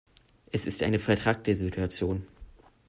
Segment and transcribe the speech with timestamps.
[0.51, 2.25] Es ist eine vetrackte Situation.